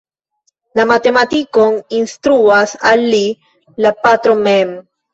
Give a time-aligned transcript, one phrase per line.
[0.79, 3.23] La matematikon instruas al li
[3.87, 4.79] la patro mem.